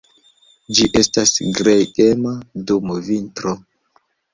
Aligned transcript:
Ĝi 0.77 0.87
estas 1.01 1.35
gregema 1.59 2.35
dum 2.67 2.99
vintro. 3.13 3.59